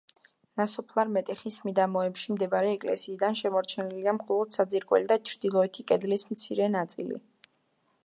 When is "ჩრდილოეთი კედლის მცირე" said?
5.31-6.75